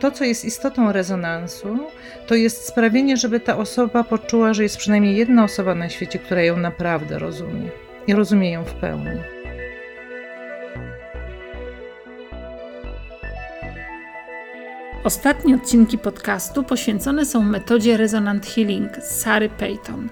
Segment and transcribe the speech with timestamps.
[0.00, 1.78] To, co jest istotą rezonansu,
[2.26, 6.42] to jest sprawienie, żeby ta osoba poczuła, że jest przynajmniej jedna osoba na świecie, która
[6.42, 7.70] ją naprawdę rozumie
[8.06, 9.35] i rozumie ją w pełni.
[15.06, 20.08] Ostatnie odcinki podcastu poświęcone są metodzie Resonant Healing z Sary Payton.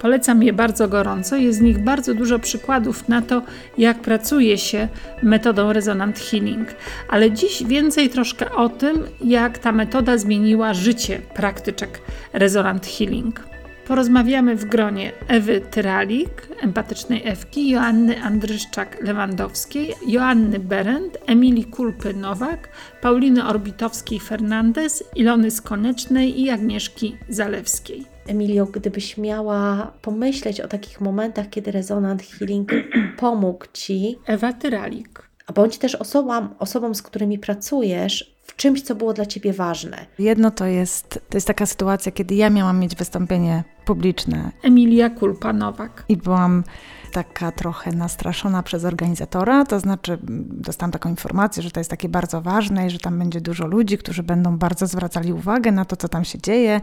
[0.00, 1.36] Polecam je bardzo gorąco.
[1.36, 3.42] Jest z nich bardzo dużo przykładów na to,
[3.78, 4.88] jak pracuje się
[5.22, 6.68] metodą Resonant Healing.
[7.08, 12.00] Ale dziś więcej troszkę o tym, jak ta metoda zmieniła życie praktyczek
[12.32, 13.47] Resonant Healing.
[13.88, 22.58] Porozmawiamy w gronie Ewy Tyralik, empatycznej Ewki, Joanny Andryszczak-Lewandowskiej, Joanny Berend, Emilii Kulpy-Nowak,
[23.00, 28.04] Pauliny Orbitowskiej-Fernandez, Ilony Skonecznej i Agnieszki Zalewskiej.
[28.26, 32.70] Emilio, gdybyś miała pomyśleć o takich momentach, kiedy rezonant healing
[33.20, 34.18] pomógł Ci.
[34.26, 35.28] Ewa Tyralik.
[35.46, 40.06] A bądź też osobom, osobom, z którymi pracujesz, czymś, co było dla Ciebie ważne.
[40.18, 44.50] Jedno to jest, to jest taka sytuacja, kiedy ja miałam mieć wystąpienie publiczne.
[44.62, 45.88] Emilia Kulpa-Nowak.
[46.08, 46.64] I byłam
[47.12, 50.18] taka trochę nastraszona przez organizatora, to znaczy
[50.50, 53.98] dostałam taką informację, że to jest takie bardzo ważne i że tam będzie dużo ludzi,
[53.98, 56.80] którzy będą bardzo zwracali uwagę na to, co tam się dzieje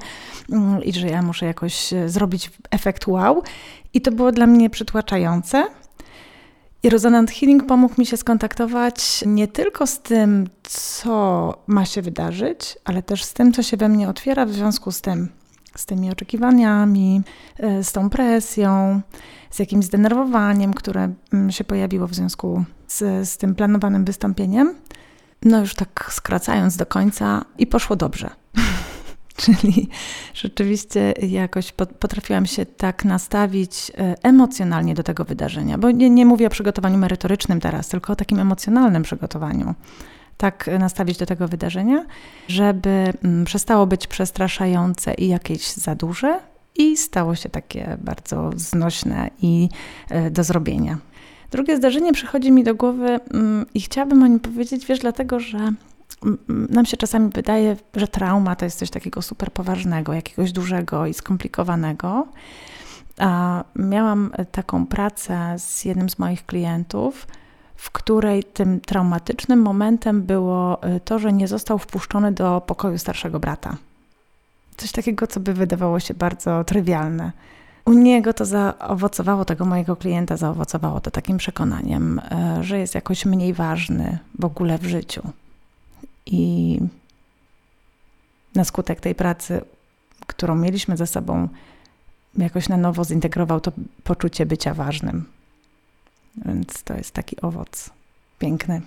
[0.52, 3.44] mm, i że ja muszę jakoś e, zrobić efekt wow.
[3.94, 5.68] I to było dla mnie przytłaczające.
[6.86, 12.78] I Resonant Healing pomógł mi się skontaktować nie tylko z tym, co ma się wydarzyć,
[12.84, 15.30] ale też z tym, co się we mnie otwiera w związku z tym,
[15.76, 17.22] z tymi oczekiwaniami,
[17.58, 19.02] e, z tą presją,
[19.52, 24.76] z jakimś zdenerwowaniem, które mm, się pojawiło w związku z, z tym planowanym wystąpieniem.
[25.44, 28.30] No już tak skracając do końca i poszło dobrze.
[29.44, 29.90] Czyli
[30.34, 36.48] rzeczywiście jakoś potrafiłam się tak nastawić e, emocjonalnie do tego wydarzenia, bo nie, nie mówię
[36.48, 39.76] o przygotowaniu merytorycznym teraz, tylko o takim emocjonalnym przygotowaniu.
[40.38, 42.06] Tak nastawić do tego wydarzenia,
[42.48, 46.40] żeby mm, przestało być przestraszające i jakieś za duże,
[46.76, 49.70] i stało się takie bardzo znośne i
[50.10, 50.98] e, do zrobienia.
[51.52, 55.72] Drugie zdarzenie przychodzi mi do głowy mm, i chciałabym o nim powiedzieć, wiesz, dlatego że
[56.48, 61.14] nam się czasami wydaje, że trauma to jest coś takiego super poważnego, jakiegoś dużego i
[61.14, 62.28] skomplikowanego.
[63.18, 67.28] A miałam taką pracę z jednym z moich klientów,
[67.76, 73.40] w której tym traumatycznym momentem było e, to, że nie został wpuszczony do pokoju starszego
[73.40, 73.78] brata.
[74.78, 77.32] Coś takiego, co by wydawało się bardzo trywialne.
[77.86, 83.26] U niego to zaowocowało, tego mojego klienta zaowocowało to takim przekonaniem, e, że jest jakoś
[83.26, 85.22] mniej ważny w ogóle w życiu.
[86.26, 86.80] I
[88.56, 89.62] na skutek tej pracy,
[90.28, 91.48] którą mieliśmy ze sobą,
[92.38, 93.72] jakoś na nowo zintegrował to
[94.04, 95.26] poczucie bycia ważnym.
[96.46, 97.90] Więc to jest taki owoc
[98.40, 98.82] piękny.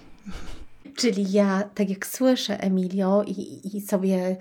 [0.96, 4.36] Czyli ja, tak jak słyszę, Emilio, i, i sobie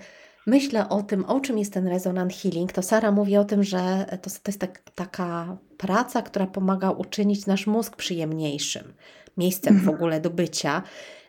[0.46, 4.06] myślę o tym, o czym jest ten resonant healing, to Sara mówi o tym, że
[4.22, 8.92] to, to jest tak, taka praca, która pomaga uczynić nasz mózg przyjemniejszym,
[9.36, 9.96] miejscem w mhm.
[9.96, 10.82] ogóle do bycia.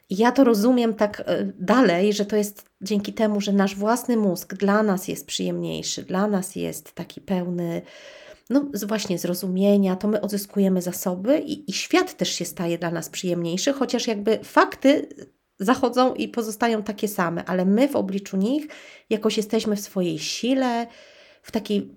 [0.10, 4.54] Ja to rozumiem tak e, dalej, że to jest dzięki temu, że nasz własny mózg
[4.54, 7.82] dla nas jest przyjemniejszy, dla nas jest taki pełny,
[8.50, 13.10] no właśnie zrozumienia, to my odzyskujemy zasoby i, i świat też się staje dla nas
[13.10, 15.10] przyjemniejszy, chociaż jakby fakty
[15.60, 18.68] zachodzą i pozostają takie same, ale my w obliczu nich
[19.10, 20.88] jakoś jesteśmy w swojej sile,
[21.42, 21.96] w takiej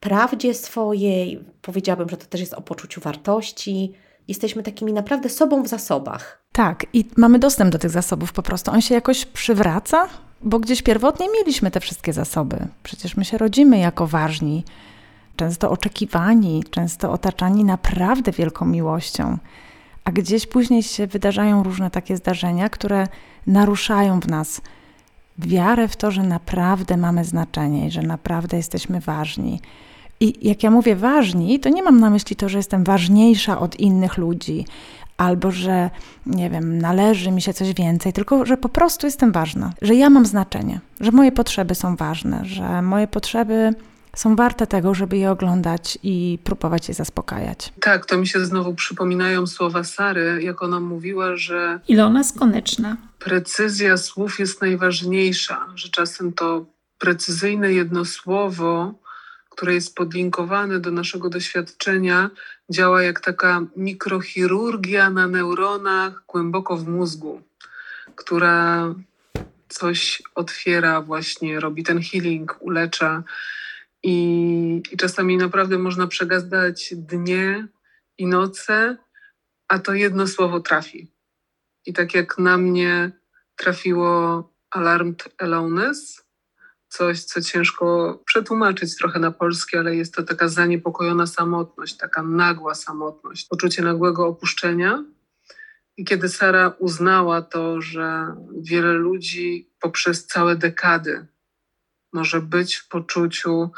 [0.00, 3.92] prawdzie swojej, powiedziałabym, że to też jest o poczuciu wartości.
[4.28, 6.39] Jesteśmy takimi naprawdę sobą w zasobach.
[6.52, 8.70] Tak, i mamy dostęp do tych zasobów po prostu.
[8.70, 10.08] On się jakoś przywraca,
[10.42, 12.68] bo gdzieś pierwotnie mieliśmy te wszystkie zasoby.
[12.82, 14.64] Przecież my się rodzimy jako ważni,
[15.36, 19.38] często oczekiwani, często otaczani naprawdę wielką miłością
[20.04, 23.08] a gdzieś później się wydarzają różne takie zdarzenia, które
[23.46, 24.60] naruszają w nas
[25.38, 29.60] wiarę w to, że naprawdę mamy znaczenie i że naprawdę jesteśmy ważni.
[30.20, 33.80] I jak ja mówię ważni, to nie mam na myśli to, że jestem ważniejsza od
[33.80, 34.64] innych ludzi,
[35.20, 35.90] albo że,
[36.26, 40.10] nie wiem, należy mi się coś więcej, tylko że po prostu jestem ważna, że ja
[40.10, 43.74] mam znaczenie, że moje potrzeby są ważne, że moje potrzeby
[44.16, 47.72] są warte tego, żeby je oglądać i próbować je zaspokajać.
[47.80, 51.80] Tak, to mi się znowu przypominają słowa Sary, jak ona mówiła, że.
[51.88, 52.96] Ilona Skoneczna.
[53.18, 56.66] Precyzja słów jest najważniejsza, że czasem to
[56.98, 58.94] precyzyjne jedno słowo,
[59.50, 62.30] które jest podlinkowane do naszego doświadczenia,
[62.70, 67.42] działa jak taka mikrochirurgia na neuronach głęboko w mózgu,
[68.16, 68.94] która
[69.68, 73.22] coś otwiera, właśnie robi ten healing, ulecza
[74.02, 77.68] i, I czasami naprawdę można przegazdać dnie
[78.18, 78.96] i noce,
[79.68, 81.12] a to jedno słowo trafi.
[81.86, 83.10] I tak jak na mnie
[83.56, 86.24] trafiło alarmed aloneness,
[86.90, 92.74] coś, co ciężko przetłumaczyć trochę na polski, ale jest to taka zaniepokojona samotność, taka nagła
[92.74, 95.04] samotność, poczucie nagłego opuszczenia.
[95.96, 101.26] I kiedy Sara uznała to, że wiele ludzi poprzez całe dekady
[102.12, 103.70] może być w poczuciu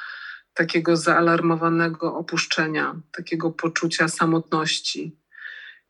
[0.55, 5.17] takiego zaalarmowanego opuszczenia, takiego poczucia samotności.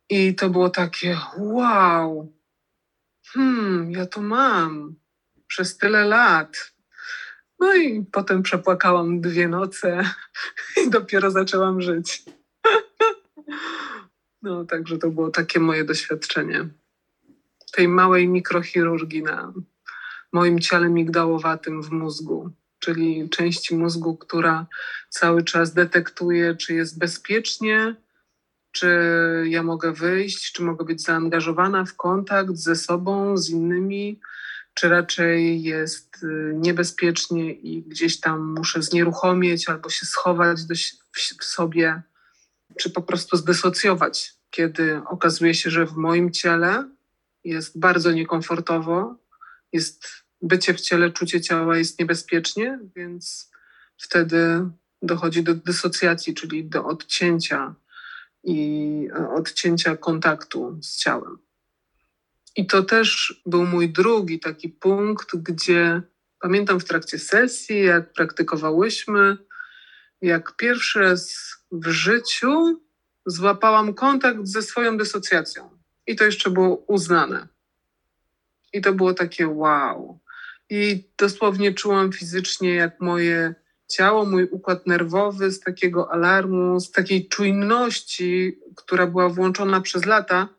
[0.09, 2.33] I to było takie wow,
[3.33, 4.95] hmm, ja to mam
[5.47, 6.72] przez tyle lat.
[7.63, 10.03] No i potem przepłakałam dwie noce
[10.85, 12.23] i dopiero zaczęłam żyć.
[14.41, 16.69] No, także to było takie moje doświadczenie
[17.71, 19.53] tej małej mikrochirurgii na
[20.33, 22.49] moim ciele migdałowatym w mózgu,
[22.79, 24.65] czyli części mózgu, która
[25.09, 27.95] cały czas detektuje, czy jest bezpiecznie,
[28.71, 28.87] czy
[29.47, 34.19] ja mogę wyjść, czy mogę być zaangażowana w kontakt ze sobą, z innymi,
[34.73, 40.59] czy raczej jest y, niebezpiecznie i gdzieś tam muszę znieruchomieć albo się schować
[41.39, 42.01] w sobie,
[42.79, 46.89] czy po prostu zdysocjować, kiedy okazuje się, że w moim ciele
[47.43, 49.15] jest bardzo niekomfortowo,
[49.73, 50.07] jest
[50.41, 53.51] bycie w ciele, czucie ciała jest niebezpiecznie, więc
[53.97, 54.69] wtedy
[55.01, 57.75] dochodzi do dysocjacji, czyli do odcięcia
[58.43, 61.37] i odcięcia kontaktu z ciałem.
[62.55, 66.01] I to też był mój drugi taki punkt, gdzie
[66.39, 69.37] pamiętam w trakcie sesji, jak praktykowałyśmy,
[70.21, 71.35] jak pierwszy raz
[71.71, 72.81] w życiu
[73.25, 75.69] złapałam kontakt ze swoją dysocjacją.
[76.07, 77.47] I to jeszcze było uznane.
[78.73, 80.19] I to było takie wow.
[80.69, 83.55] I dosłownie czułam fizycznie, jak moje
[83.87, 90.49] ciało, mój układ nerwowy z takiego alarmu, z takiej czujności, która była włączona przez lata,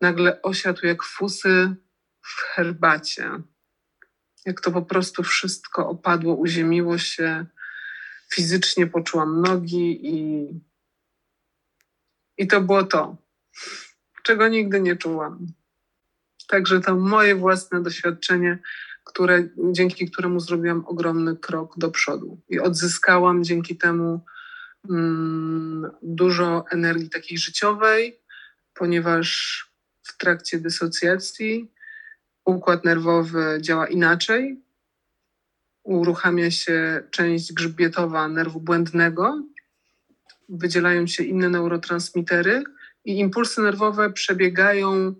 [0.00, 1.74] nagle osiadł jak fusy
[2.22, 3.30] w herbacie.
[4.46, 7.46] Jak to po prostu wszystko opadło, uziemiło się.
[8.32, 10.48] Fizycznie poczułam nogi i,
[12.38, 13.16] i to było to,
[14.22, 15.46] czego nigdy nie czułam.
[16.48, 18.58] Także to moje własne doświadczenie,
[19.04, 24.24] które, dzięki któremu zrobiłam ogromny krok do przodu i odzyskałam dzięki temu
[24.90, 28.20] mm, dużo energii takiej życiowej,
[28.74, 29.69] ponieważ
[30.10, 31.70] w trakcie dysocjacji
[32.44, 34.62] układ nerwowy działa inaczej.
[35.82, 39.42] Uruchamia się część grzbietowa nerwu błędnego,
[40.48, 42.64] wydzielają się inne neurotransmitery
[43.04, 45.14] i impulsy nerwowe przebiegają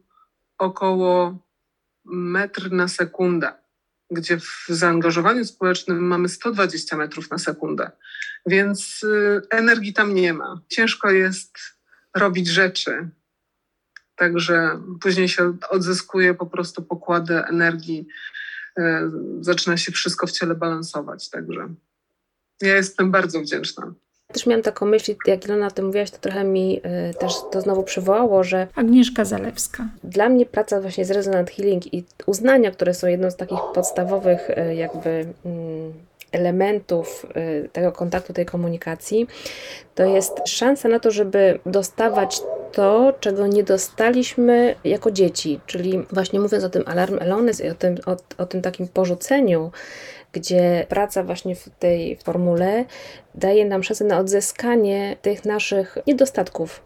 [0.59, 1.39] około
[2.05, 3.53] metr na sekundę,
[4.11, 7.91] gdzie w zaangażowaniu społecznym mamy 120 metrów na sekundę,
[8.47, 10.61] więc y, energii tam nie ma.
[10.69, 11.59] Ciężko jest
[12.17, 13.11] robić rzeczy,
[14.21, 18.07] Także później się odzyskuje po prostu pokłady energii,
[18.79, 21.31] e, zaczyna się wszystko w ciele balansować.
[21.31, 21.69] Także
[22.61, 23.95] ja jestem bardzo wdzięczna.
[24.33, 26.81] Też miałam taką myśl, jak Ilona o tym mówiłaś, to trochę mi
[27.11, 28.67] y, też to znowu przywołało, że...
[28.75, 29.89] Agnieszka Zalewska.
[30.05, 34.51] Dla mnie praca właśnie z Resonant Healing i uznania, które są jedną z takich podstawowych
[34.51, 35.11] y, jakby...
[35.11, 37.27] Y, elementów
[37.73, 39.27] tego kontaktu, tej komunikacji,
[39.95, 42.41] to jest szansa na to, żeby dostawać
[42.73, 45.61] to, czego nie dostaliśmy jako dzieci.
[45.67, 49.71] Czyli właśnie mówiąc o tym alarm Elones i o tym, o, o tym takim porzuceniu,
[50.33, 52.85] gdzie praca właśnie w tej formule
[53.35, 56.83] daje nam szansę na odzyskanie tych naszych niedostatków,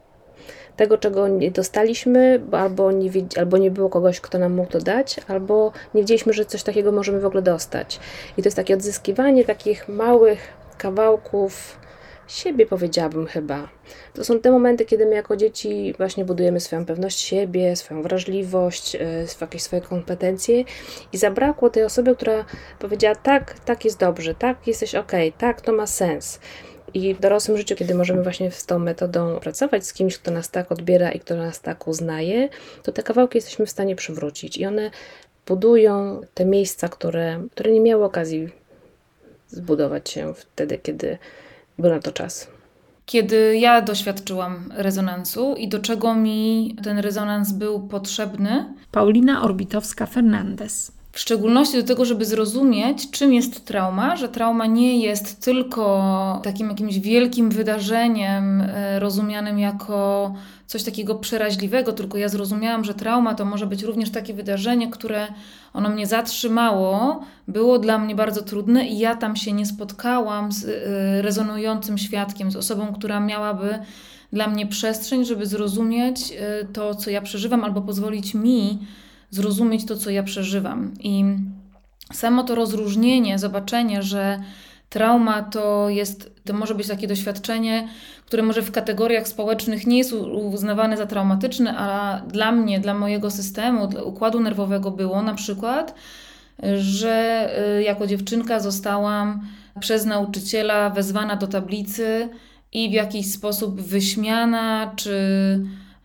[0.76, 5.16] tego, czego nie dostaliśmy, albo nie, albo nie było kogoś, kto nam mógł to dać,
[5.28, 8.00] albo nie wiedzieliśmy, że coś takiego możemy w ogóle dostać.
[8.36, 10.48] I to jest takie odzyskiwanie takich małych
[10.78, 11.83] kawałków
[12.26, 13.68] siebie, powiedziałabym chyba.
[14.14, 18.94] To są te momenty, kiedy my jako dzieci właśnie budujemy swoją pewność siebie, swoją wrażliwość,
[18.96, 19.00] e,
[19.40, 20.64] jakieś swoje kompetencje
[21.12, 22.44] i zabrakło tej osoby, która
[22.78, 26.40] powiedziała tak, tak jest dobrze, tak jesteś ok, tak to ma sens.
[26.94, 30.50] I w dorosłym życiu, kiedy możemy właśnie z tą metodą pracować z kimś, kto nas
[30.50, 32.48] tak odbiera i kto nas tak uznaje,
[32.82, 34.58] to te kawałki jesteśmy w stanie przywrócić.
[34.58, 34.90] I one
[35.46, 38.48] budują te miejsca, które, które nie miały okazji
[39.48, 41.18] zbudować się wtedy, kiedy
[41.78, 42.48] był na to czas.
[43.06, 48.74] Kiedy ja doświadczyłam rezonansu i do czego mi ten rezonans był potrzebny?
[48.90, 50.93] Paulina Orbitowska-Fernandez.
[51.14, 56.68] W szczególności do tego, żeby zrozumieć, czym jest trauma, że trauma nie jest tylko takim
[56.68, 60.34] jakimś wielkim wydarzeniem e, rozumianym jako
[60.66, 65.26] coś takiego przeraźliwego, tylko ja zrozumiałam, że trauma to może być również takie wydarzenie, które
[65.72, 70.64] ono mnie zatrzymało, było dla mnie bardzo trudne i ja tam się nie spotkałam z
[70.64, 73.78] e, rezonującym świadkiem, z osobą, która miałaby
[74.32, 78.78] dla mnie przestrzeń, żeby zrozumieć e, to, co ja przeżywam, albo pozwolić mi
[79.34, 80.94] zrozumieć to, co ja przeżywam.
[81.00, 81.24] I
[82.12, 84.42] samo to rozróżnienie, zobaczenie, że
[84.88, 87.88] trauma to jest, to może być takie doświadczenie,
[88.26, 90.12] które może w kategoriach społecznych nie jest
[90.52, 95.94] uznawane za traumatyczne, a dla mnie, dla mojego systemu, dla układu nerwowego było na przykład,
[96.78, 97.48] że
[97.78, 99.46] y, jako dziewczynka zostałam
[99.80, 102.28] przez nauczyciela wezwana do tablicy
[102.72, 105.16] i w jakiś sposób wyśmiana czy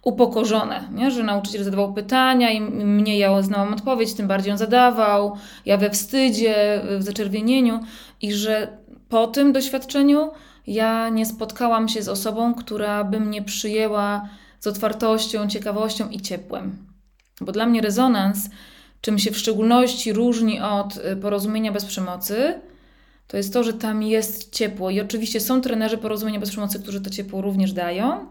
[0.02, 1.12] upokorzone, nie?
[1.12, 5.90] że nauczyciel zadawał pytania i mnie ja znałam odpowiedź, tym bardziej on zadawał, ja we
[5.90, 7.80] wstydzie, w zaczerwienieniu
[8.22, 8.78] i że
[9.10, 10.32] po tym doświadczeniu
[10.68, 14.30] ja nie spotkałam się z osobą, która by mnie przyjęła
[14.60, 16.78] z otwartością, ciekawością i ciepłem.
[17.42, 18.50] Bo dla mnie rezonans,
[19.02, 22.62] czym się w szczególności różni od y, porozumienia bez przemocy,
[23.28, 24.90] to jest to, że tam jest ciepło.
[24.90, 28.26] I oczywiście są trenerzy porozumienia bez przemocy, którzy to ciepło również dają.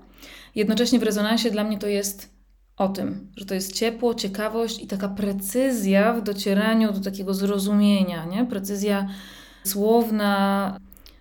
[0.54, 2.38] Jednocześnie w rezonansie dla mnie to jest
[2.76, 8.24] o tym, że to jest ciepło, ciekawość i taka precyzja w docieraniu do takiego zrozumienia,
[8.24, 8.44] nie?
[8.44, 9.08] Precyzja
[9.64, 10.78] słowna,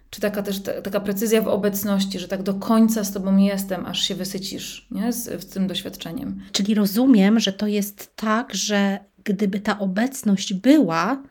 [0.09, 3.85] czy taka też ta, taka precyzja w obecności, że tak do końca z tobą jestem,
[3.85, 5.13] aż się wysycisz nie?
[5.13, 6.41] Z, z tym doświadczeniem.
[6.51, 11.23] Czyli rozumiem, że to jest tak, że gdyby ta obecność była,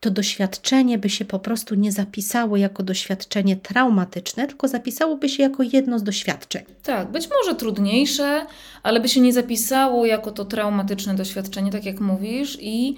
[0.00, 5.62] to doświadczenie by się po prostu nie zapisało jako doświadczenie traumatyczne, tylko zapisałoby się jako
[5.62, 6.64] jedno z doświadczeń.
[6.82, 8.46] Tak, być może trudniejsze,
[8.82, 12.96] ale by się nie zapisało jako to traumatyczne doświadczenie, tak jak mówisz, i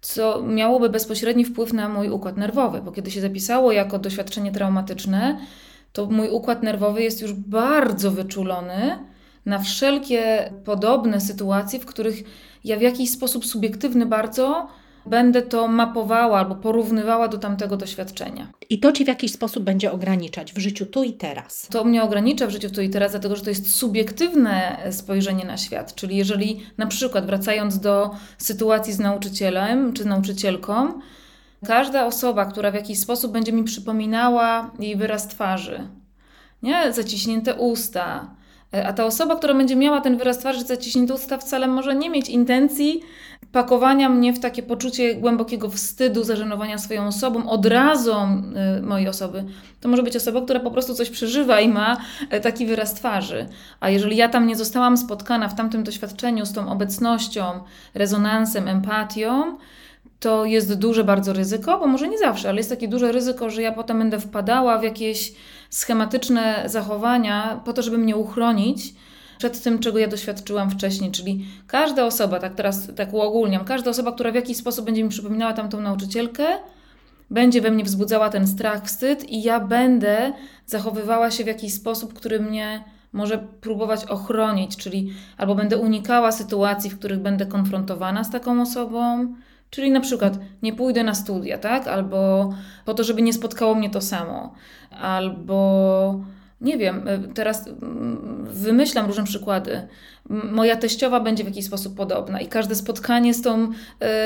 [0.00, 5.38] co miałoby bezpośredni wpływ na mój układ nerwowy, bo kiedy się zapisało jako doświadczenie traumatyczne,
[5.92, 8.98] to mój układ nerwowy jest już bardzo wyczulony
[9.46, 12.22] na wszelkie podobne sytuacje, w których
[12.64, 14.68] ja w jakiś sposób subiektywny bardzo
[15.06, 18.52] będę to mapowała albo porównywała do tamtego doświadczenia.
[18.70, 21.68] I to ci w jakiś sposób będzie ograniczać w życiu tu i teraz.
[21.70, 25.56] To mnie ogranicza w życiu tu i teraz, dlatego że to jest subiektywne spojrzenie na
[25.56, 25.94] świat.
[25.94, 30.92] Czyli jeżeli na przykład wracając do sytuacji z nauczycielem czy nauczycielką,
[31.66, 35.88] każda osoba, która w jakiś sposób będzie mi przypominała jej wyraz twarzy,
[36.62, 36.92] nie?
[36.92, 38.34] zaciśnięte usta,
[38.84, 42.28] a ta osoba, która będzie miała ten wyraz twarzy zaciśnięte usta, wcale może nie mieć
[42.28, 43.00] intencji
[43.52, 48.42] pakowania mnie w takie poczucie głębokiego wstydu, zażenowania swoją osobą, odrazą
[48.78, 49.44] y, mojej osoby.
[49.80, 51.96] To może być osoba, która po prostu coś przeżywa i ma
[52.34, 53.46] y, taki wyraz twarzy.
[53.80, 57.44] A jeżeli ja tam nie zostałam spotkana w tamtym doświadczeniu z tą obecnością,
[57.94, 59.56] rezonansem, empatią,
[60.20, 63.62] to jest duże bardzo ryzyko, bo może nie zawsze, ale jest takie duże ryzyko, że
[63.62, 65.32] ja potem będę wpadała w jakieś
[65.70, 68.94] schematyczne zachowania po to, żeby mnie uchronić
[69.42, 71.10] przed tym, czego ja doświadczyłam wcześniej.
[71.10, 75.08] Czyli każda osoba, tak teraz tak uogólniam, każda osoba, która w jakiś sposób będzie mi
[75.08, 76.44] przypominała tamtą nauczycielkę,
[77.30, 80.32] będzie we mnie wzbudzała ten strach, wstyd i ja będę
[80.66, 86.90] zachowywała się w jakiś sposób, który mnie może próbować ochronić, czyli albo będę unikała sytuacji,
[86.90, 89.34] w których będę konfrontowana z taką osobą,
[89.70, 91.88] czyli na przykład nie pójdę na studia, tak?
[91.88, 92.52] Albo
[92.84, 94.52] po to, żeby nie spotkało mnie to samo,
[95.00, 96.20] albo
[96.62, 99.88] nie wiem, e, teraz mm, wymyślam różne przykłady.
[100.28, 103.68] Moja teściowa będzie w jakiś sposób podobna i każde spotkanie z tą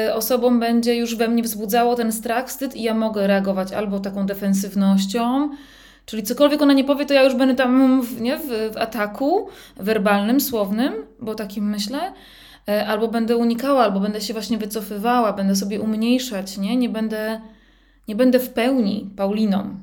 [0.06, 4.00] y, osobą będzie już we mnie wzbudzało ten strach, wstyd i ja mogę reagować albo
[4.00, 5.50] taką defensywnością,
[6.06, 9.48] czyli cokolwiek ona nie powie, to ja już będę tam w, nie, w, w ataku
[9.76, 11.98] werbalnym, słownym, bo takim myślę,
[12.68, 17.40] y, albo będę unikała, albo będę się właśnie wycofywała, będę sobie umniejszać, nie, nie będę,
[18.08, 19.76] nie będę w pełni Pauliną.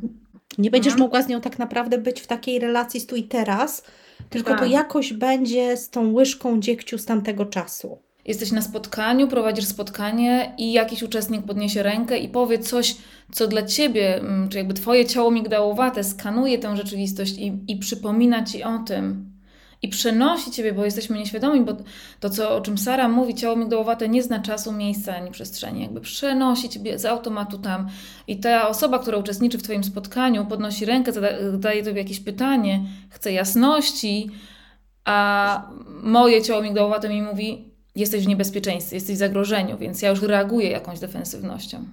[0.58, 1.06] Nie będziesz mhm.
[1.06, 3.84] mogła z nią tak naprawdę być w takiej relacji z tu i teraz,
[4.30, 4.60] tylko tak.
[4.60, 7.98] to jakoś będzie z tą łyżką dziegciu z tamtego czasu.
[8.26, 12.96] Jesteś na spotkaniu, prowadzisz spotkanie i jakiś uczestnik podniesie rękę i powie coś,
[13.32, 18.44] co dla ciebie, mm, czy jakby twoje ciało migdałowate skanuje tę rzeczywistość i, i przypomina
[18.44, 19.33] ci o tym
[19.84, 21.74] i przenosi ciebie, bo jesteśmy nieświadomi, bo
[22.20, 25.82] to, co, o czym Sara mówi, ciało migdałowate nie zna czasu, miejsca ani przestrzeni.
[25.82, 27.90] Jakby przenosi ciebie z automatu tam.
[28.28, 31.12] I ta osoba, która uczestniczy w twoim spotkaniu, podnosi rękę,
[31.52, 34.30] zadaje tobie jakieś pytanie, chce jasności,
[35.06, 35.68] a
[36.04, 40.70] moje ciało migdałowate mi mówi, jesteś w niebezpieczeństwie, jesteś w zagrożeniu, więc ja już reaguję
[40.70, 41.86] jakąś defensywnością.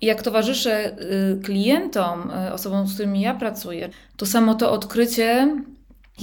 [0.00, 0.96] I jak towarzyszę
[1.36, 5.48] y, klientom, y, osobom, z którymi ja pracuję, to samo to odkrycie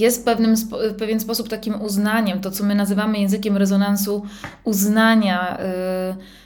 [0.00, 0.56] jest w, pewnym,
[0.90, 4.22] w pewien sposób takim uznaniem, to co my nazywamy językiem rezonansu,
[4.64, 5.64] uznania y,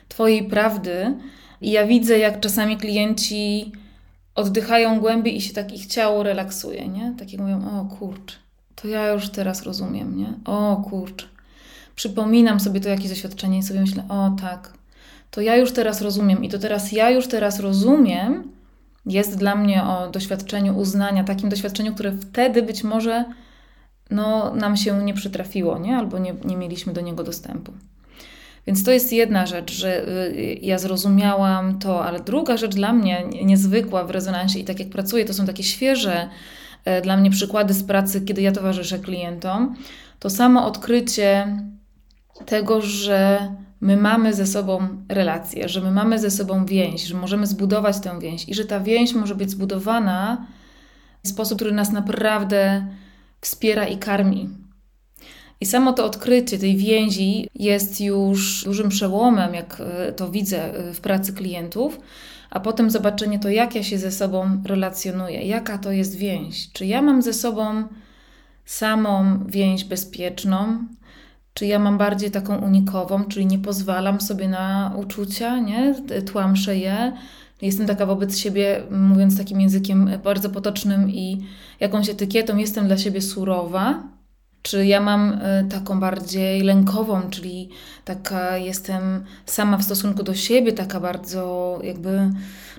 [0.09, 1.15] Twojej prawdy.
[1.61, 3.73] I ja widzę, jak czasami klienci
[4.35, 7.15] oddychają głębiej i się tak ich ciało relaksuje, nie?
[7.19, 8.39] Takie mówią, o kurcz,
[8.75, 10.35] to ja już teraz rozumiem, nie?
[10.45, 11.29] O kurcz.
[11.97, 14.73] Przypominam sobie to jakieś doświadczenie i sobie myślę, o tak,
[15.31, 18.53] to ja już teraz rozumiem i to teraz ja już teraz rozumiem,
[19.07, 23.25] jest dla mnie o doświadczeniu uznania, takim doświadczeniu, które wtedy być może
[24.11, 25.97] no, nam się nie przytrafiło, nie?
[25.97, 27.73] albo nie, nie mieliśmy do niego dostępu.
[28.67, 33.25] Więc to jest jedna rzecz, że y, ja zrozumiałam to, ale druga rzecz dla mnie
[33.45, 36.29] niezwykła w rezonansie i tak jak pracuję, to są takie świeże
[36.85, 39.77] e, dla mnie przykłady z pracy, kiedy ja towarzyszę klientom.
[40.19, 41.57] To samo odkrycie
[42.47, 43.49] tego, że
[43.81, 48.21] my mamy ze sobą relację, że my mamy ze sobą więź, że możemy zbudować tę
[48.21, 50.47] więź i że ta więź może być zbudowana
[51.25, 52.87] w sposób, który nas naprawdę
[53.41, 54.49] wspiera i karmi.
[55.61, 60.93] I samo to odkrycie tej więzi jest już dużym przełomem, jak e, to widzę e,
[60.93, 62.01] w pracy klientów,
[62.51, 66.73] a potem zobaczenie to, jak ja się ze sobą relacjonuję, jaka to jest więź.
[66.73, 67.85] Czy ja mam ze sobą
[68.65, 70.87] samą więź bezpieczną,
[71.55, 75.95] czy ja mam bardziej taką unikową, czyli nie pozwalam sobie na uczucia, nie?
[76.27, 77.13] tłamszę je.
[77.63, 81.47] Jestem taka wobec siebie, mówiąc takim językiem bardzo potocznym i
[81.81, 84.03] jakąś etykietą, jestem dla siebie surowa.
[84.63, 87.69] Czy ja mam e, taką bardziej lękową, czyli
[88.05, 92.31] taka jestem sama w stosunku do siebie, taka bardzo jakby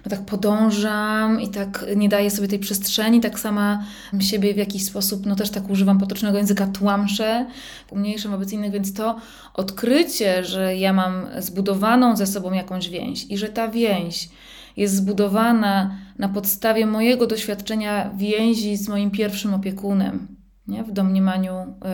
[0.06, 3.84] no tak podążam i tak nie daję sobie tej przestrzeni, tak sama
[4.20, 7.46] siebie w jakiś sposób, no też tak używam potocznego języka, tłamszę,
[7.92, 9.16] umniejszę wobec innych, więc to
[9.54, 14.30] odkrycie, że ja mam zbudowaną ze sobą jakąś więź i że ta więź
[14.78, 20.41] jest zbudowana na podstawie mojego doświadczenia więzi z moim pierwszym opiekunem,
[20.72, 20.84] nie?
[20.84, 21.54] w domniemaniu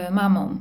[0.10, 0.58] y, mamą.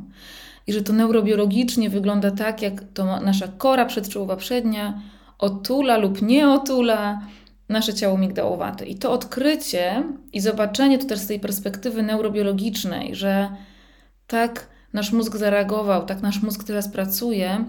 [0.67, 5.01] I że to neurobiologicznie wygląda tak, jak to nasza kora przedczołowa przednia
[5.39, 7.21] otula lub nie otula
[7.69, 8.87] nasze ciało migdałowate.
[8.87, 13.49] I to odkrycie i zobaczenie to też z tej perspektywy neurobiologicznej, że
[14.27, 17.65] tak nasz mózg zareagował, tak nasz mózg teraz pracuje,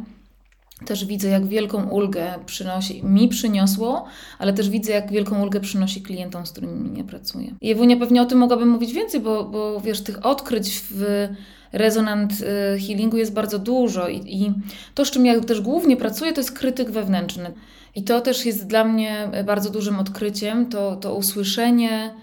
[0.86, 4.06] też widzę, jak wielką ulgę przynosi, mi przyniosło,
[4.40, 7.56] ale też widzę, jak wielką ulgę przynosi klientom, z którymi nie pracuję.
[7.62, 11.28] I Ewunia pewnie o tym mogłabym mówić więcej, bo, bo wiesz, tych odkryć w
[11.72, 14.54] rezonant y, healingu jest bardzo dużo i, i
[14.94, 17.54] to, z czym ja też głównie pracuję, to jest krytyk wewnętrzny.
[17.96, 22.14] I to też jest dla mnie bardzo dużym odkryciem, to, to usłyszenie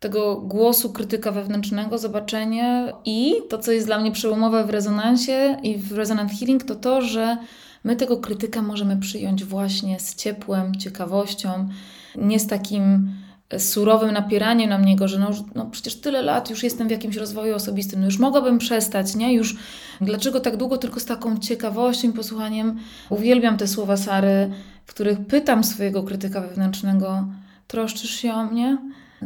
[0.00, 5.78] tego głosu krytyka wewnętrznego, zobaczenie i to, co jest dla mnie przełomowe w rezonansie i
[5.78, 7.36] w rezonant healing, to to, że
[7.84, 11.68] my tego krytyka możemy przyjąć właśnie z ciepłem, ciekawością,
[12.16, 13.10] nie z takim
[13.58, 17.54] surowym napieraniem na niego, że no, no przecież tyle lat już jestem w jakimś rozwoju
[17.54, 19.34] osobistym, no już mogłabym przestać, nie?
[19.34, 19.56] Już
[20.00, 22.78] dlaczego tak długo, tylko z taką ciekawością i posłuchaniem
[23.10, 24.50] uwielbiam te słowa Sary,
[24.86, 27.24] w których pytam swojego krytyka wewnętrznego,
[27.66, 28.78] troszczysz się o mnie?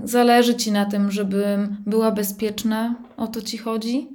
[0.05, 2.95] Zależy Ci na tym, żebym była bezpieczna?
[3.17, 4.09] O to Ci chodzi?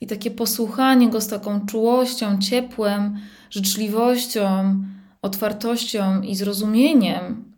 [0.00, 3.18] I takie posłuchanie go z taką czułością, ciepłem,
[3.50, 4.74] życzliwością,
[5.22, 7.50] otwartością i zrozumieniem.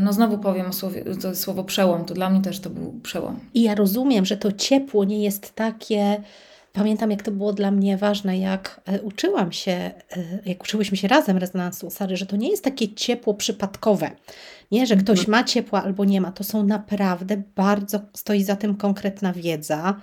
[0.00, 3.40] No znowu powiem słowie, to słowo przełom, to dla mnie też to był przełom.
[3.54, 6.22] I ja rozumiem, że to ciepło nie jest takie...
[6.72, 9.92] Pamiętam, jak to było dla mnie ważne, jak e, uczyłam się, e,
[10.46, 14.10] jak uczyłyśmy się razem rezonansu Sary, że to nie jest takie ciepło przypadkowe.
[14.70, 15.30] Nie, że ktoś mhm.
[15.30, 16.32] ma ciepło albo nie ma.
[16.32, 20.00] To są naprawdę bardzo, stoi za tym konkretna wiedza,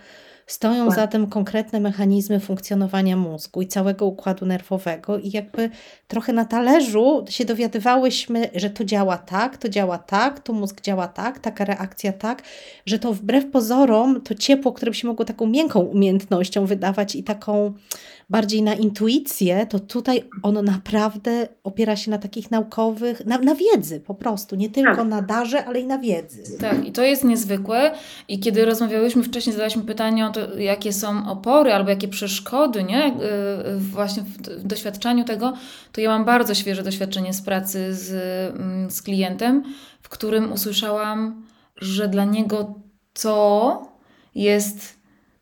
[0.47, 5.69] Stoją za tym konkretne mechanizmy funkcjonowania mózgu i całego układu nerwowego, i jakby
[6.07, 11.07] trochę na talerzu się dowiadywałyśmy, że to działa tak, to działa tak, to mózg działa
[11.07, 12.43] tak, taka reakcja tak,
[12.85, 17.23] że to wbrew pozorom to ciepło, które by się mogło taką miękką umiejętnością wydawać i
[17.23, 17.73] taką
[18.29, 23.99] bardziej na intuicję, to tutaj ono naprawdę opiera się na takich naukowych, na, na wiedzy
[23.99, 25.07] po prostu, nie tylko tak.
[25.07, 26.57] na darze, ale i na wiedzy.
[26.57, 27.91] Tak, i to jest niezwykłe.
[28.27, 33.07] I kiedy rozmawiałyśmy wcześniej, zadaliśmy pytanie o to, jakie są opory albo jakie przeszkody, nie?
[33.07, 33.11] Y,
[33.69, 34.23] y, właśnie
[34.57, 35.53] w doświadczeniu tego,
[35.91, 38.11] to ja mam bardzo świeże doświadczenie z pracy z,
[38.55, 39.63] mm, z klientem,
[40.01, 41.45] w którym usłyszałam,
[41.77, 42.73] że dla niego
[43.21, 43.81] to
[44.35, 44.95] jest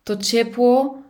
[0.04, 1.03] to ciepło,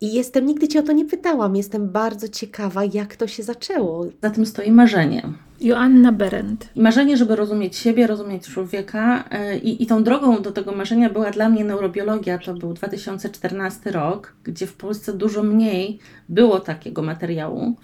[0.00, 4.06] I jestem, nigdy Cię o to nie pytałam, jestem bardzo ciekawa, jak to się zaczęło.
[4.22, 5.22] Za tym stoi marzenie.
[5.60, 6.68] Joanna Berendt.
[6.76, 9.24] I marzenie, żeby rozumieć siebie, rozumieć człowieka.
[9.30, 12.38] e, I, I tą drogą do tego marzenia była dla mnie neurobiologia.
[12.38, 17.76] To był 2014 rok, gdzie w Polsce dużo mniej było takiego materiału.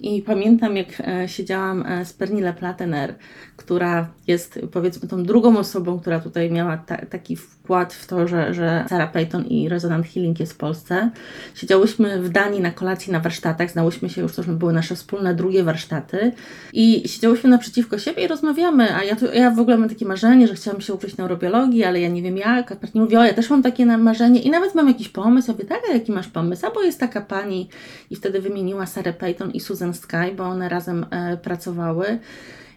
[0.00, 3.14] I pamiętam, jak e, siedziałam e, z Pernille Platener,
[3.66, 8.54] która jest powiedzmy tą drugą osobą, która tutaj miała ta, taki wkład w to, że,
[8.54, 11.10] że Sarah Payton i Resonant Healing jest w Polsce.
[11.54, 15.64] Siedziałyśmy w Danii na kolacji na warsztatach, znałyśmy się już, to były nasze wspólne drugie
[15.64, 16.32] warsztaty
[16.72, 20.48] i siedziałyśmy naprzeciwko siebie i rozmawiamy, a ja, tu, ja w ogóle mam takie marzenie,
[20.48, 23.34] że chciałam się uczyć neurobiologii, ale ja nie wiem jak, a pani mówi, o ja
[23.34, 26.66] też mam takie marzenie i nawet mam jakiś pomysł, mówię, tak, a jaki masz pomysł?
[26.66, 27.68] A bo jest taka pani
[28.10, 32.18] i wtedy wymieniła Sarah Payton i Susan Sky, bo one razem e, pracowały.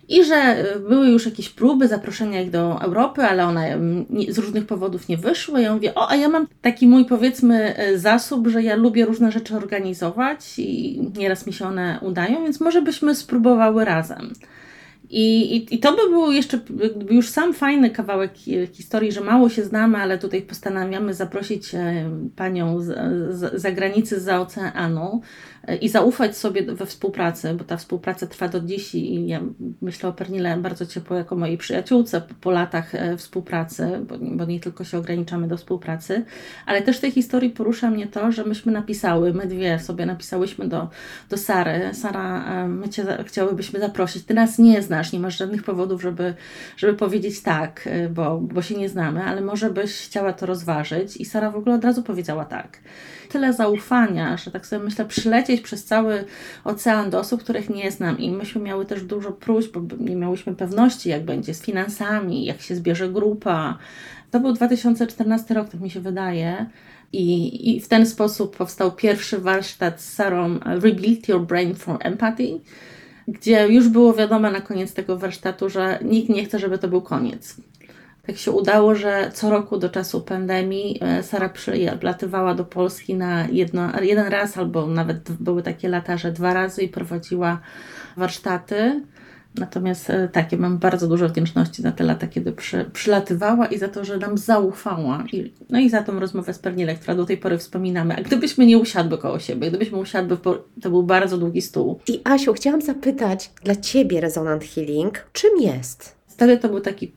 [0.09, 4.37] I że e, były już jakieś próby zaproszenia ich do Europy, ale one mm, z
[4.37, 5.61] różnych powodów nie wyszły.
[5.61, 9.31] Ja mówię, o, a ja mam taki mój powiedzmy e, zasób, że ja lubię różne
[9.31, 14.33] rzeczy organizować i nieraz mi się one udają, więc może byśmy spróbowały razem.
[15.11, 16.59] I, i, I to by był jeszcze
[17.09, 22.09] już sam fajny kawałek hi- historii, że mało się znamy, ale tutaj postanawiamy zaprosić e,
[22.35, 22.85] panią z,
[23.35, 25.21] z zagranicy, z oceanu
[25.58, 29.41] e, i zaufać sobie we współpracy, bo ta współpraca trwa do dziś i ja
[29.81, 34.59] myślę o Pernile bardzo ciepło jako mojej przyjaciółce po, latach e, współpracy, bo, bo nie
[34.59, 36.25] tylko się ograniczamy do współpracy,
[36.65, 40.67] ale też w tej historii porusza mnie to, że myśmy napisały, my dwie sobie napisałyśmy
[40.67, 40.89] do,
[41.29, 41.89] do Sary.
[41.93, 44.25] Sara, e, my Cię chciałybyśmy zaprosić.
[44.25, 46.33] Ty nas nie znasz, nie masz żadnych powodów, żeby,
[46.77, 51.17] żeby powiedzieć tak, e, bo, bo się nie znamy, ale może byś chciała to rozważyć.
[51.17, 52.77] I Sara w ogóle od razu powiedziała tak.
[53.29, 55.05] Tyle zaufania, że tak sobie myślę,
[55.49, 56.25] przylecieć przez cały
[56.63, 58.19] ocean do osób, których nie znam.
[58.19, 62.61] I myśmy miały też dużo próśb, bo nie miałyśmy pewności, jak będzie z finansami, jak
[62.61, 63.77] się zbierze grupa.
[64.31, 66.65] To był 2014 rok, tak mi się wydaje.
[67.13, 72.59] I, I w ten sposób powstał pierwszy warsztat z Sarą Rebuild Your Brain for Empathy,
[73.27, 77.01] gdzie już było wiadomo na koniec tego warsztatu, że nikt nie chce, żeby to był
[77.01, 77.55] koniec.
[78.29, 83.47] Tak się udało, że co roku do czasu pandemii e, Sara przylatywała do Polski na
[83.47, 87.59] jedno, jeden raz, albo nawet były takie lata, że dwa razy i prowadziła
[88.17, 89.03] warsztaty.
[89.55, 93.77] Natomiast e, tak, ja mam bardzo dużo wdzięczności za te lata, kiedy przy, przylatywała i
[93.77, 95.23] za to, że nam zaufała.
[95.33, 98.15] I, no i za tą rozmowę z Pernilem, która do tej pory wspominamy.
[98.15, 100.37] A gdybyśmy nie usiadły koło siebie, gdybyśmy usiadły,
[100.81, 101.99] to był bardzo długi stół.
[102.07, 106.18] I Asiu, chciałam zapytać, dla Ciebie Resonant Healing czym jest?
[106.39, 107.11] Wtedy to był taki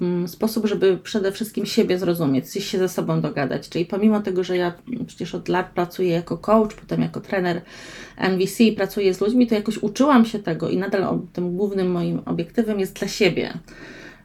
[0.00, 3.68] mm, sposób, żeby przede wszystkim siebie zrozumieć, się ze sobą dogadać.
[3.68, 4.72] Czyli pomimo tego, że ja
[5.06, 7.62] przecież od lat pracuję jako coach, potem jako trener
[8.16, 12.80] NVC, pracuję z ludźmi, to jakoś uczyłam się tego i nadal tym głównym moim obiektywem
[12.80, 13.58] jest dla siebie.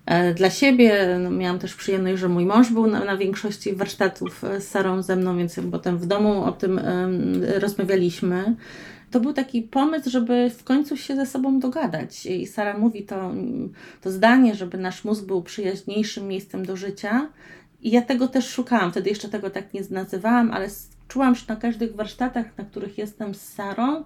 [0.05, 4.43] E, Dla siebie no, miałam też przyjemność, że mój mąż był na, na większości warsztatów
[4.59, 6.81] z Sarą ze mną, więc potem w domu o tym
[7.59, 8.55] rozmawialiśmy.
[9.11, 12.25] To był taki pomysł, żeby w końcu się ze sobą dogadać.
[12.25, 13.31] I Sara mówi to,
[14.01, 17.29] to zdanie, żeby nasz mózg był przyjaźniejszym miejscem do życia.
[17.81, 18.91] I ja tego też szukałam.
[18.91, 20.67] Wtedy jeszcze tego tak nie nazywałam, ale
[21.07, 24.03] czułam, że na każdych warsztatach, na których jestem z Sarą,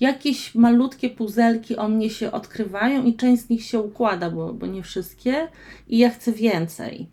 [0.00, 4.66] jakieś malutkie puzelki o mnie się odkrywają i część z nich się układa, bo, bo
[4.66, 5.48] nie wszystkie.
[5.88, 7.06] I ja chcę więcej.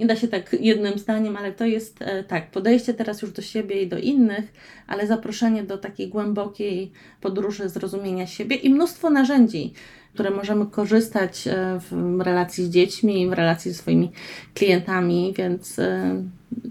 [0.00, 3.42] Nie da się tak jednym zdaniem, ale to jest e, tak, podejście teraz już do
[3.42, 4.52] siebie i do innych,
[4.86, 9.72] ale zaproszenie do takiej głębokiej podróży zrozumienia siebie i mnóstwo narzędzi,
[10.14, 14.12] które możemy korzystać e, w relacji z dziećmi, w relacji ze swoimi
[14.54, 16.22] klientami, więc e,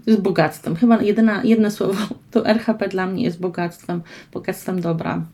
[0.06, 0.76] jest bogactwem.
[0.76, 1.94] Chyba jedyna, jedno słowo,
[2.30, 5.24] to RHP dla mnie jest bogactwem, bogactwem dobra.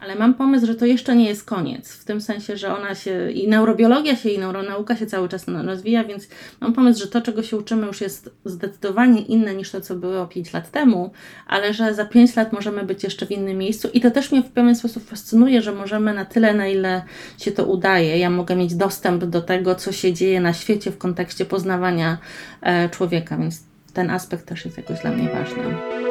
[0.00, 1.92] Ale mam pomysł, że to jeszcze nie jest koniec.
[1.92, 6.04] W tym sensie, że ona się i neurobiologia się, i neuronauka się cały czas rozwija,
[6.04, 6.28] więc
[6.60, 10.26] mam pomysł, że to, czego się uczymy, już jest zdecydowanie inne niż to, co było
[10.26, 11.10] 5 lat temu,
[11.46, 13.88] ale że za 5 lat możemy być jeszcze w innym miejscu.
[13.92, 17.02] I to też mnie w pewien sposób fascynuje, że możemy na tyle, na ile
[17.38, 18.18] się to udaje.
[18.18, 22.18] Ja mogę mieć dostęp do tego, co się dzieje na świecie w kontekście poznawania
[22.62, 26.09] e, człowieka, więc ten aspekt też jest jakoś dla mnie ważny.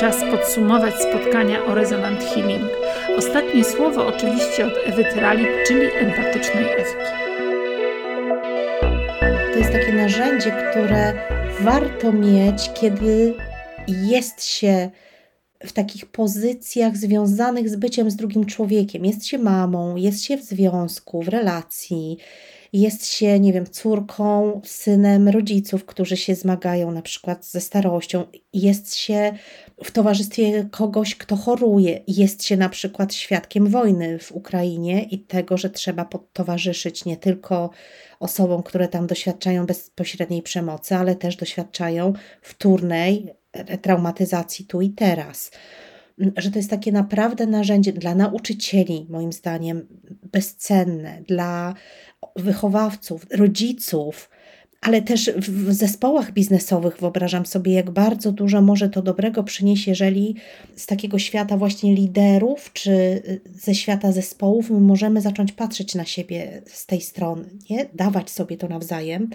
[0.00, 2.70] Czas podsumować spotkania o Resonant Healing.
[3.18, 7.04] Ostatnie słowo oczywiście od Ewy Tyralik, czyli empatycznej Ewki.
[9.52, 11.14] To jest takie narzędzie, które
[11.60, 13.34] warto mieć, kiedy
[13.88, 14.90] jest się
[15.64, 19.04] w takich pozycjach związanych z byciem z drugim człowiekiem.
[19.04, 22.18] Jest się mamą, jest się w związku, w relacji.
[22.72, 28.96] jest się, nie wiem, córką, synem rodziców, którzy się zmagają na przykład ze starością, jest
[28.96, 29.32] się
[29.84, 35.56] w towarzystwie kogoś, kto choruje, jest się na przykład świadkiem wojny w Ukrainie i tego,
[35.56, 37.70] że trzeba towarzyszyć nie tylko
[38.20, 42.12] osobom, które tam doświadczają bezpośredniej przemocy, ale też doświadczają
[42.42, 43.34] wtórnej
[43.82, 45.50] traumatyzacji tu i teraz.
[46.36, 49.86] Że to jest takie naprawdę narzędzie dla nauczycieli, moim zdaniem,
[50.32, 51.74] bezcenne, dla
[52.36, 54.30] wychowawców, rodziców,
[54.80, 60.34] ale też w zespołach biznesowych wyobrażam sobie, jak bardzo dużo może to dobrego przynieść, jeżeli
[60.76, 63.22] z takiego świata właśnie liderów, czy
[63.54, 67.86] ze świata zespołów my możemy zacząć patrzeć na siebie z tej strony, nie?
[67.94, 69.30] dawać sobie to nawzajem.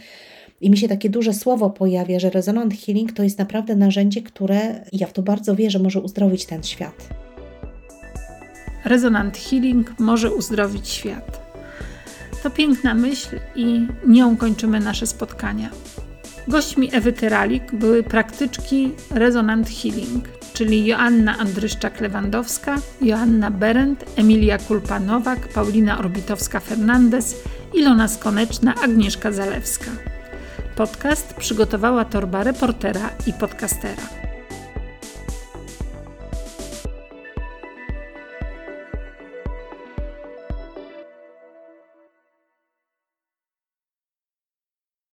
[0.61, 4.85] I mi się takie duże słowo pojawia, że rezonant healing to jest naprawdę narzędzie, które
[4.93, 7.09] ja w to bardzo wierzę, może uzdrowić ten świat.
[8.85, 11.44] Rezonant healing może uzdrowić świat.
[12.45, 15.69] To piękna myśl i nią kończymy nasze spotkania.
[16.47, 26.01] Gośćmi Ewy Tyralik były praktyczki Rezonant Healing, czyli Joanna Andryszczak-Lewandowska, Joanna Berendt, Emilia Kulpanowak, Paulina
[26.01, 27.35] Orbitowska-Fernandez,
[27.73, 29.91] Ilona Skoneczna, Agnieszka Zalewska.
[30.75, 34.03] Podcast przygotowała torba reportera i podcastera.